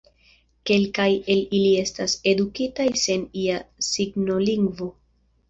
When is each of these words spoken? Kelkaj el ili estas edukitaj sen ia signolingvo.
Kelkaj 0.69 1.05
el 1.33 1.41
ili 1.57 1.67
estas 1.81 2.15
edukitaj 2.33 2.89
sen 3.03 3.27
ia 3.43 3.61
signolingvo. 3.91 4.91